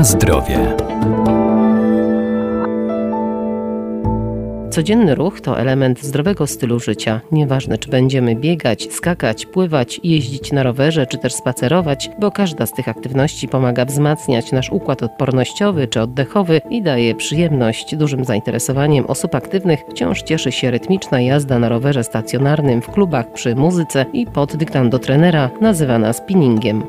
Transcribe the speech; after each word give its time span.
Na 0.00 0.04
zdrowie. 0.04 0.76
Codzienny 4.70 5.14
ruch 5.14 5.40
to 5.40 5.58
element 5.58 6.02
zdrowego 6.02 6.46
stylu 6.46 6.80
życia. 6.80 7.20
Nieważne, 7.32 7.78
czy 7.78 7.90
będziemy 7.90 8.36
biegać, 8.36 8.92
skakać, 8.92 9.46
pływać, 9.46 10.00
jeździć 10.04 10.52
na 10.52 10.62
rowerze, 10.62 11.06
czy 11.06 11.18
też 11.18 11.34
spacerować, 11.34 12.10
bo 12.18 12.30
każda 12.30 12.66
z 12.66 12.72
tych 12.72 12.88
aktywności 12.88 13.48
pomaga 13.48 13.84
wzmacniać 13.84 14.52
nasz 14.52 14.70
układ 14.70 15.02
odpornościowy 15.02 15.88
czy 15.88 16.00
oddechowy 16.00 16.60
i 16.70 16.82
daje 16.82 17.14
przyjemność. 17.14 17.96
Dużym 17.96 18.24
zainteresowaniem 18.24 19.06
osób 19.06 19.34
aktywnych 19.34 19.80
wciąż 19.90 20.22
cieszy 20.22 20.52
się 20.52 20.70
rytmiczna 20.70 21.20
jazda 21.20 21.58
na 21.58 21.68
rowerze 21.68 22.04
stacjonarnym 22.04 22.82
w 22.82 22.90
klubach 22.90 23.32
przy 23.32 23.54
muzyce 23.54 24.06
i 24.12 24.26
pod 24.26 24.56
dyktando 24.56 24.98
trenera, 24.98 25.50
nazywana 25.60 26.12
spinningiem. 26.12 26.82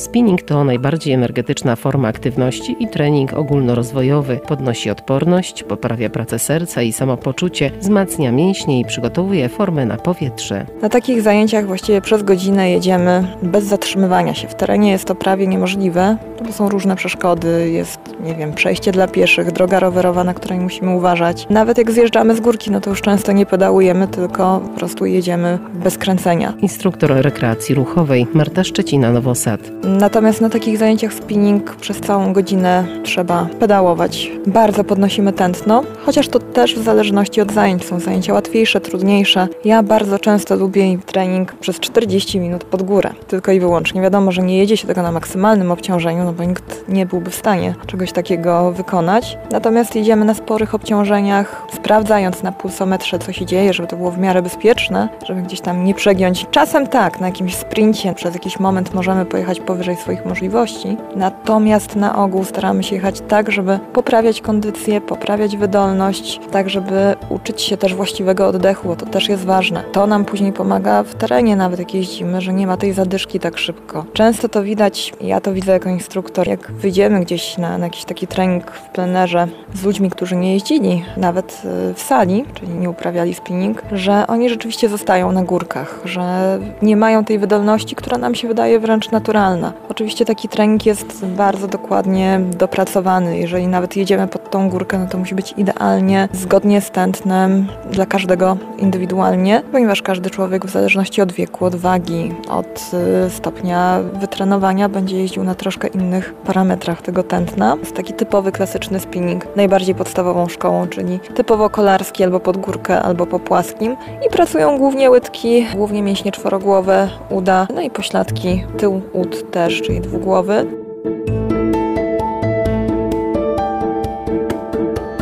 Spinning 0.00 0.42
to 0.42 0.64
najbardziej 0.64 1.14
energetyczna 1.14 1.76
forma 1.76 2.08
aktywności 2.08 2.76
i 2.80 2.88
trening 2.88 3.34
ogólnorozwojowy. 3.34 4.40
Podnosi 4.48 4.90
odporność, 4.90 5.62
poprawia 5.62 6.10
pracę 6.10 6.38
serca 6.38 6.82
i 6.82 6.92
samopoczucie, 6.92 7.70
wzmacnia 7.80 8.32
mięśnie 8.32 8.80
i 8.80 8.84
przygotowuje 8.84 9.48
formę 9.48 9.86
na 9.86 9.96
powietrze. 9.96 10.66
Na 10.82 10.88
takich 10.88 11.22
zajęciach 11.22 11.66
właściwie 11.66 12.00
przez 12.00 12.22
godzinę 12.22 12.70
jedziemy 12.70 13.36
bez 13.42 13.64
zatrzymywania 13.64 14.34
się. 14.34 14.48
W 14.48 14.54
terenie 14.54 14.90
jest 14.90 15.04
to 15.04 15.14
prawie 15.14 15.46
niemożliwe, 15.46 16.16
bo 16.46 16.52
są 16.52 16.68
różne 16.68 16.96
przeszkody, 16.96 17.70
jest, 17.70 18.00
nie 18.24 18.34
wiem, 18.34 18.52
przejście 18.52 18.92
dla 18.92 19.08
pieszych, 19.08 19.52
droga 19.52 19.80
rowerowa, 19.80 20.24
na 20.24 20.34
której 20.34 20.60
musimy 20.60 20.96
uważać. 20.96 21.46
Nawet 21.50 21.78
jak 21.78 21.90
zjeżdżamy 21.90 22.36
z 22.36 22.40
górki, 22.40 22.70
no 22.70 22.80
to 22.80 22.90
już 22.90 23.02
często 23.02 23.32
nie 23.32 23.46
pedałujemy, 23.46 24.08
tylko 24.08 24.60
po 24.60 24.78
prostu 24.78 25.06
jedziemy 25.06 25.58
bez 25.74 25.98
kręcenia. 25.98 26.52
Instruktor 26.62 27.10
rekreacji 27.10 27.74
ruchowej 27.74 28.26
Marta 28.34 28.64
Szczecina 28.64 29.12
Nowosad. 29.12 29.60
Natomiast 29.84 30.40
na 30.40 30.50
takich 30.50 30.78
zajęciach 30.78 31.14
spinning 31.14 31.76
przez 31.76 32.00
całą 32.00 32.32
godzinę 32.32 32.84
trzeba 33.02 33.48
pedałować. 33.60 34.30
Bardzo 34.46 34.84
podnosimy 34.84 35.32
tętno, 35.32 35.82
chociaż 36.06 36.28
to 36.28 36.38
też 36.38 36.74
w 36.74 36.82
zależności 36.82 37.40
od 37.40 37.52
zajęć. 37.52 37.84
Są 37.84 38.00
zajęcia 38.00 38.32
łatwiejsze, 38.32 38.80
trudniejsze. 38.80 39.48
Ja 39.64 39.82
bardzo 39.82 40.18
często 40.18 40.56
lubię 40.56 40.98
trening 41.06 41.52
przez 41.52 41.80
40 41.80 42.40
minut 42.40 42.64
pod 42.64 42.82
górę, 42.82 43.10
tylko 43.28 43.52
i 43.52 43.60
wyłącznie. 43.60 44.02
Wiadomo, 44.02 44.32
że 44.32 44.42
nie 44.42 44.58
jedzie 44.58 44.76
się 44.76 44.86
tego 44.86 45.02
na 45.02 45.12
maksymalnym 45.12 45.70
obciążeniu, 45.70 46.24
no 46.24 46.32
bo 46.32 46.44
nikt 46.44 46.88
nie 46.88 47.06
byłby 47.06 47.30
w 47.30 47.34
stanie 47.34 47.74
czegoś 47.86 48.09
takiego 48.12 48.72
wykonać. 48.72 49.38
Natomiast 49.50 49.96
jedziemy 49.96 50.24
na 50.24 50.34
sporych 50.34 50.74
obciążeniach, 50.74 51.66
sprawdzając 51.72 52.42
na 52.42 52.52
pulsometrze, 52.52 53.18
co 53.18 53.32
się 53.32 53.46
dzieje, 53.46 53.72
żeby 53.72 53.88
to 53.88 53.96
było 53.96 54.10
w 54.10 54.18
miarę 54.18 54.42
bezpieczne, 54.42 55.08
żeby 55.26 55.42
gdzieś 55.42 55.60
tam 55.60 55.84
nie 55.84 55.94
przegiąć. 55.94 56.46
Czasem 56.50 56.86
tak, 56.86 57.20
na 57.20 57.26
jakimś 57.26 57.54
sprincie 57.54 58.14
przez 58.14 58.34
jakiś 58.34 58.60
moment 58.60 58.94
możemy 58.94 59.24
pojechać 59.26 59.60
powyżej 59.60 59.96
swoich 59.96 60.26
możliwości. 60.26 60.96
Natomiast 61.16 61.96
na 61.96 62.24
ogół 62.24 62.44
staramy 62.44 62.82
się 62.82 62.94
jechać 62.94 63.20
tak, 63.28 63.52
żeby 63.52 63.78
poprawiać 63.92 64.40
kondycję, 64.40 65.00
poprawiać 65.00 65.56
wydolność, 65.56 66.40
tak 66.50 66.70
żeby 66.70 67.16
uczyć 67.28 67.62
się 67.62 67.76
też 67.76 67.94
właściwego 67.94 68.46
oddechu, 68.46 68.88
bo 68.88 68.96
to 68.96 69.06
też 69.06 69.28
jest 69.28 69.44
ważne. 69.44 69.82
To 69.92 70.06
nam 70.06 70.24
później 70.24 70.52
pomaga 70.52 71.02
w 71.02 71.14
terenie, 71.14 71.56
nawet 71.56 71.78
jak 71.78 71.94
jeździmy, 71.94 72.40
że 72.40 72.52
nie 72.52 72.66
ma 72.66 72.76
tej 72.76 72.92
zadyszki 72.92 73.40
tak 73.40 73.58
szybko. 73.58 74.04
Często 74.12 74.48
to 74.48 74.62
widać, 74.62 75.12
ja 75.20 75.40
to 75.40 75.52
widzę 75.52 75.72
jako 75.72 75.88
instruktor, 75.88 76.48
jak 76.48 76.72
wyjdziemy 76.72 77.20
gdzieś 77.20 77.58
na, 77.58 77.78
na 77.78 77.84
jakiś 77.84 77.99
taki 78.04 78.26
trening 78.26 78.70
w 78.70 78.88
plenerze 78.88 79.48
z 79.74 79.84
ludźmi, 79.84 80.10
którzy 80.10 80.36
nie 80.36 80.52
jeździli 80.54 81.04
nawet 81.16 81.62
y, 81.90 81.94
w 81.94 82.02
sali, 82.02 82.44
czyli 82.54 82.72
nie 82.74 82.90
uprawiali 82.90 83.34
spinning, 83.34 83.82
że 83.92 84.26
oni 84.26 84.48
rzeczywiście 84.48 84.88
zostają 84.88 85.32
na 85.32 85.42
górkach, 85.42 86.00
że 86.04 86.58
nie 86.82 86.96
mają 86.96 87.24
tej 87.24 87.38
wydolności, 87.38 87.96
która 87.96 88.18
nam 88.18 88.34
się 88.34 88.48
wydaje 88.48 88.80
wręcz 88.80 89.10
naturalna. 89.10 89.72
Oczywiście 89.88 90.24
taki 90.24 90.48
trening 90.48 90.86
jest 90.86 91.26
bardzo 91.26 91.68
dokładnie 91.68 92.40
dopracowany. 92.58 93.38
Jeżeli 93.38 93.66
nawet 93.66 93.96
jedziemy 93.96 94.28
pod 94.28 94.50
tą 94.50 94.68
górkę, 94.68 94.98
no 94.98 95.06
to 95.06 95.18
musi 95.18 95.34
być 95.34 95.54
idealnie, 95.56 96.28
zgodnie 96.32 96.80
z 96.80 96.90
tętnem 96.90 97.66
dla 97.90 98.06
każdego 98.06 98.56
indywidualnie, 98.78 99.62
ponieważ 99.72 100.02
każdy 100.02 100.30
człowiek 100.30 100.66
w 100.66 100.70
zależności 100.70 101.22
od 101.22 101.32
wieku, 101.32 101.64
od 101.64 101.76
wagi, 101.76 102.34
od 102.48 102.90
y, 103.26 103.30
stopnia 103.30 104.00
wytrenowania 104.20 104.88
będzie 104.88 105.16
jeździł 105.16 105.44
na 105.44 105.54
troszkę 105.54 105.88
innych 105.88 106.34
parametrach 106.34 107.02
tego 107.02 107.22
tętna. 107.22 107.76
Jest 107.90 107.96
taki 107.96 108.12
typowy, 108.12 108.52
klasyczny 108.52 109.00
spinning, 109.00 109.56
najbardziej 109.56 109.94
podstawową 109.94 110.48
szkołą, 110.48 110.88
czyli 110.88 111.20
typowo 111.34 111.70
kolarski 111.70 112.24
albo 112.24 112.40
pod 112.40 112.56
górkę, 112.56 113.02
albo 113.02 113.26
po 113.26 113.38
płaskim 113.38 113.96
i 114.26 114.30
pracują 114.30 114.78
głównie 114.78 115.10
łydki, 115.10 115.66
głównie 115.74 116.02
mięśnie 116.02 116.32
czworogłowe, 116.32 117.08
uda, 117.30 117.66
no 117.74 117.80
i 117.80 117.90
pośladki, 117.90 118.64
tył 118.78 119.02
ud 119.12 119.50
też, 119.50 119.82
czyli 119.82 120.00
dwugłowy. 120.00 120.66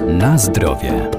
Na 0.06 0.38
zdrowie. 0.38 1.10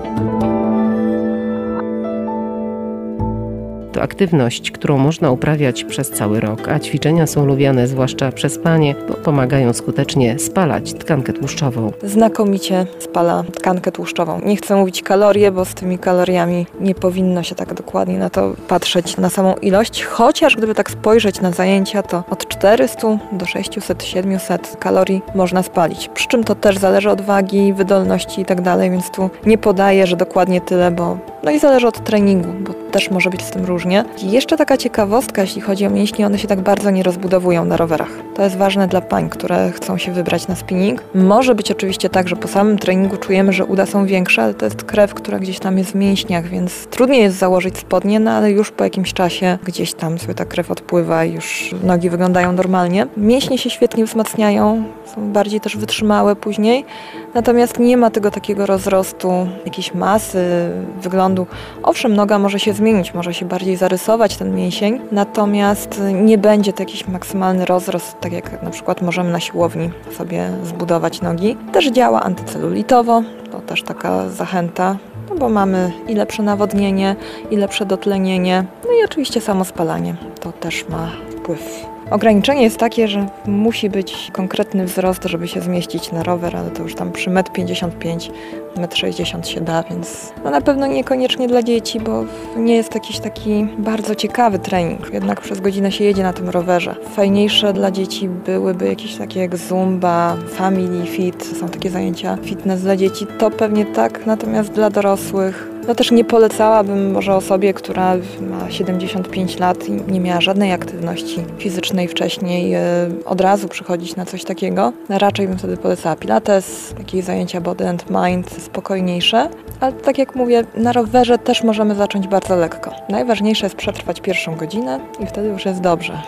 To 4.00 4.04
aktywność, 4.04 4.72
którą 4.72 4.98
można 4.98 5.32
uprawiać 5.32 5.84
przez 5.84 6.10
cały 6.10 6.40
rok, 6.40 6.68
a 6.68 6.80
ćwiczenia 6.80 7.28
są 7.28 7.46
lubiane 7.46 7.88
zwłaszcza 7.88 8.32
przez 8.32 8.58
panie, 8.58 8.96
bo 9.10 9.14
pomagają 9.14 9.74
skutecznie 9.74 10.40
spalać 10.40 10.94
tkankę 10.94 11.34
tłuszczową. 11.34 11.92
Znakomicie 12.04 12.86
spala 13.00 13.44
tkankę 13.54 13.92
tłuszczową. 13.92 14.42
Nie 14.46 14.56
chcę 14.56 14.76
mówić 14.76 15.04
kalorie, 15.04 15.52
bo 15.52 15.66
z 15.66 15.74
tymi 15.74 15.98
kaloriami 15.98 16.66
nie 16.80 16.96
powinno 16.96 17.44
się 17.44 17.56
tak 17.56 17.74
dokładnie 17.74 18.20
na 18.20 18.30
to 18.30 18.56
patrzeć, 18.68 19.18
na 19.18 19.30
samą 19.30 19.56
ilość, 19.56 20.04
chociaż 20.04 20.56
gdyby 20.56 20.76
tak 20.76 20.92
spojrzeć 20.92 21.42
na 21.42 21.52
zajęcia, 21.52 22.04
to 22.04 22.24
od 22.30 22.48
400 22.48 23.08
do 23.32 23.46
600-700 23.46 24.78
kalorii 24.80 25.22
można 25.36 25.64
spalić. 25.64 26.10
Przy 26.14 26.28
czym 26.28 26.44
to 26.44 26.56
też 26.56 26.78
zależy 26.78 27.10
od 27.10 27.22
wagi, 27.22 27.74
wydolności 27.74 28.42
i 28.42 28.46
tak 28.46 28.62
więc 28.80 29.12
tu 29.12 29.30
nie 29.46 29.58
podaję, 29.58 30.08
że 30.08 30.16
dokładnie 30.16 30.62
tyle, 30.62 30.92
bo 30.92 31.18
no 31.44 31.52
i 31.52 31.60
zależy 31.60 31.88
od 31.88 32.04
treningu, 32.04 32.50
bo 32.60 32.74
też 32.74 33.12
może 33.12 33.30
być 33.30 33.42
z 33.42 33.52
tym 33.52 33.66
różnie. 33.66 34.06
I 34.24 34.32
jeszcze 34.32 34.58
taka 34.58 34.78
ciekawostka, 34.78 35.42
jeśli 35.42 35.62
chodzi 35.62 35.86
o 35.86 35.90
mięśnie, 35.90 36.26
one 36.26 36.40
się 36.40 36.48
tak 36.48 36.62
bardzo 36.62 36.90
nie 36.90 37.04
rozbudowują 37.04 37.66
na 37.66 37.78
rowerach. 37.78 38.10
To 38.36 38.44
jest 38.44 38.58
ważne 38.58 38.88
dla 38.88 39.02
pań, 39.02 39.30
które 39.30 39.72
chcą 39.72 39.98
się 39.98 40.12
wybrać 40.12 40.48
na 40.48 40.56
spinning. 40.56 41.04
Może 41.16 41.56
być 41.56 41.72
oczywiście 41.72 42.10
tak, 42.10 42.28
że 42.28 42.36
po 42.36 42.48
samym 42.48 42.78
treningu 42.78 43.18
czujemy, 43.18 43.54
że 43.54 43.66
uda 43.66 43.86
są 43.86 44.06
większe, 44.06 44.44
ale 44.44 44.54
to 44.54 44.66
jest 44.66 44.84
krew, 44.84 45.14
która 45.14 45.40
gdzieś 45.40 45.60
tam 45.60 45.78
jest 45.78 45.92
w 45.92 45.96
mięśniach, 45.96 46.48
więc 46.48 46.88
trudniej 46.88 47.22
jest 47.22 47.38
założyć 47.38 47.78
spodnie, 47.78 48.20
no 48.20 48.32
ale 48.32 48.52
już 48.52 48.72
po 48.72 48.84
jakimś 48.84 49.14
czasie 49.14 49.58
gdzieś 49.64 49.94
tam 49.94 50.20
sobie 50.20 50.34
ta 50.34 50.46
krew 50.46 50.72
odpływa 50.72 51.26
i 51.26 51.34
już 51.34 51.76
nogi 51.84 52.10
wyglądają 52.10 52.52
normalnie. 52.52 53.08
Mięśnie 53.18 53.58
się 53.58 53.70
świetnie 53.70 54.06
wzmacniają, 54.06 54.84
są 55.16 55.32
bardziej 55.32 55.62
też 55.62 55.78
wytrzymałe 55.78 56.36
później, 56.36 56.86
natomiast 57.34 57.80
nie 57.80 57.98
ma 57.98 58.10
tego 58.10 58.32
takiego 58.32 58.66
rozrostu 58.66 59.48
jakiejś 59.66 59.94
masy, 59.94 60.70
wyglądu. 61.02 61.48
Owszem, 61.84 62.16
noga 62.16 62.40
może 62.40 62.60
się 62.60 62.74
zmienić, 62.74 63.14
może 63.14 63.34
się 63.34 63.46
bardziej 63.46 63.76
zarysować 63.76 64.38
ten 64.38 64.56
mięsień, 64.56 65.02
natomiast 65.12 66.02
nie 66.14 66.38
będzie 66.38 66.74
to 66.74 66.82
jakiś 66.82 67.08
maksymalny 67.08 67.66
rozrost, 67.66 68.16
tak 68.20 68.32
jak 68.32 68.64
na 68.64 68.70
przykład 68.70 69.02
możemy 69.02 69.32
na 69.32 69.40
siłowni 69.40 69.90
sobie 70.18 70.50
zbudować 70.64 71.22
nogi. 71.22 71.58
Też 71.72 71.92
działa 71.92 72.24
antycelulitowo, 72.24 73.24
to 73.52 73.60
też 73.60 73.84
taka 73.84 74.30
zachęta 74.30 74.98
no 75.30 75.36
bo 75.36 75.50
mamy 75.50 75.92
i 76.08 76.16
lepsze 76.16 76.44
nawodnienie, 76.44 77.16
i 77.52 77.56
lepsze 77.56 77.86
dotlenienie, 77.86 78.66
no 78.84 78.90
i 79.02 79.06
oczywiście 79.06 79.42
samo 79.42 79.66
spalanie. 79.66 80.16
To 80.40 80.52
też 80.52 80.86
ma 80.90 81.12
wpływ. 81.32 81.86
Ograniczenie 82.12 82.64
jest 82.64 82.78
takie, 82.78 83.08
że 83.08 83.28
musi 83.48 83.90
być 83.90 84.30
konkretny 84.34 84.86
wzrost, 84.86 85.24
żeby 85.24 85.48
się 85.48 85.62
zmieścić 85.62 86.12
na 86.12 86.24
rower, 86.24 86.58
ale 86.58 86.72
to 86.72 86.84
już 86.84 86.96
tam 86.96 87.12
przy 87.12 87.30
1,55 87.30 88.30
m, 88.76 88.86
1,60 88.86 89.36
m 89.36 89.44
się 89.44 89.62
da, 89.62 89.84
więc 89.84 90.34
no 90.44 90.50
na 90.50 90.62
pewno 90.62 90.88
niekoniecznie 90.88 91.48
dla 91.48 91.64
dzieci, 91.64 92.00
bo 92.00 92.26
nie 92.58 92.76
jest 92.76 92.96
jakiś 92.96 93.20
taki 93.20 93.68
bardzo 93.78 94.16
ciekawy 94.16 94.60
trening. 94.60 95.14
Jednak 95.14 95.42
przez 95.42 95.60
godzinę 95.60 95.92
się 95.92 96.04
jedzie 96.04 96.24
na 96.24 96.34
tym 96.34 96.50
rowerze. 96.50 96.96
Fajniejsze 97.16 97.74
dla 97.74 97.92
dzieci 97.92 98.30
byłyby 98.30 98.88
jakieś 98.88 99.16
takie 99.16 99.40
jak 99.40 99.58
zumba, 99.58 100.38
family 100.50 101.06
fit, 101.06 101.58
są 101.60 101.70
takie 101.70 101.90
zajęcia 101.90 102.38
fitness 102.44 102.82
dla 102.82 102.96
dzieci. 102.96 103.28
To 103.40 103.52
pewnie 103.52 103.86
tak, 103.86 104.26
natomiast 104.26 104.72
dla 104.72 104.90
dorosłych 104.90 105.79
no 105.90 105.96
też 105.96 106.12
nie 106.12 106.26
polecałabym 106.26 107.12
może 107.12 107.36
osobie, 107.36 107.74
która 107.74 108.16
ma 108.42 108.72
75 108.72 109.60
lat 109.60 109.90
i 109.90 109.92
nie 109.92 110.20
miała 110.20 110.42
żadnej 110.42 110.72
aktywności 110.72 111.46
fizycznej 111.58 112.08
wcześniej, 112.08 112.74
e, 112.74 112.82
od 113.26 113.42
razu 113.42 113.68
przychodzić 113.68 114.16
na 114.16 114.26
coś 114.26 114.44
takiego. 114.44 114.94
Raczej 115.10 115.48
bym 115.48 115.58
wtedy 115.58 115.78
polecała 115.78 116.16
pilates, 116.16 116.94
jakieś 117.00 117.26
zajęcia 117.26 117.62
body 117.62 117.88
and 117.88 118.06
mind, 118.10 118.64
spokojniejsze. 118.64 119.50
Ale 119.80 119.94
tak 119.94 120.18
jak 120.18 120.36
mówię, 120.36 120.64
na 120.76 120.94
rowerze 120.94 121.38
też 121.38 121.64
możemy 121.64 121.96
zacząć 121.96 122.28
bardzo 122.28 122.56
lekko. 122.56 122.92
Najważniejsze 123.10 123.66
jest 123.66 123.76
przetrwać 123.76 124.22
pierwszą 124.22 124.56
godzinę 124.56 125.00
i 125.20 125.26
wtedy 125.26 125.48
już 125.48 125.66
jest 125.66 125.82
dobrze. 125.82 126.22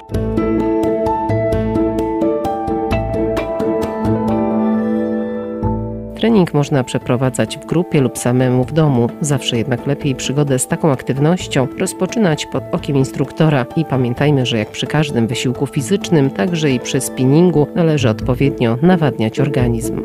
Trening 6.22 6.54
można 6.54 6.84
przeprowadzać 6.84 7.58
w 7.58 7.66
grupie 7.66 8.02
lub 8.02 8.18
samemu 8.18 8.64
w 8.64 8.74
domu. 8.74 9.10
Zawsze 9.22 9.58
jednak 9.58 9.88
lepiej 9.88 10.16
przygodę 10.16 10.60
z 10.60 10.68
taką 10.68 10.92
aktywnością 10.92 11.68
rozpoczynać 11.80 12.46
pod 12.46 12.64
okiem 12.72 12.98
instruktora 12.98 13.66
i 13.76 13.86
pamiętajmy, 13.86 14.46
że 14.46 14.58
jak 14.58 14.72
przy 14.72 14.88
każdym 14.88 15.28
wysiłku 15.28 15.68
fizycznym, 15.68 16.30
także 16.30 16.72
i 16.72 16.80
przy 16.80 17.02
spinningu 17.02 17.68
należy 17.76 18.10
odpowiednio 18.10 18.78
nawadniać 18.82 19.40
organizm. 19.40 20.04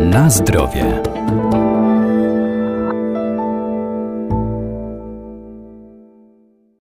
Na 0.00 0.30
zdrowie. 0.30 1.09